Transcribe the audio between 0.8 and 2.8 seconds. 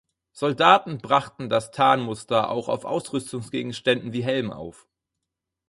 brachten das Tarnmuster auch